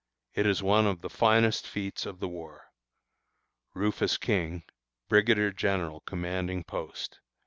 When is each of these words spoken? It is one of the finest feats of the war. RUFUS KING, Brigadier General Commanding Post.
It 0.33 0.47
is 0.47 0.63
one 0.63 0.87
of 0.87 1.01
the 1.01 1.11
finest 1.11 1.67
feats 1.67 2.07
of 2.07 2.19
the 2.19 2.27
war. 2.27 2.71
RUFUS 3.75 4.17
KING, 4.17 4.63
Brigadier 5.09 5.51
General 5.51 5.99
Commanding 6.07 6.63
Post. 6.63 7.19